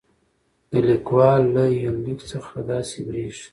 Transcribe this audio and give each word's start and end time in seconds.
د 0.71 0.73
ليکوال 0.89 1.41
له 1.55 1.63
يونليک 1.83 2.19
څخه 2.31 2.53
داسې 2.71 2.97
برېښي 3.07 3.47